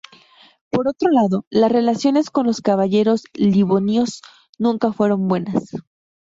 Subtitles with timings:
[0.71, 4.23] Por otro lado, las relaciones con los caballeros livonios
[4.57, 5.75] nunca fueron buenas.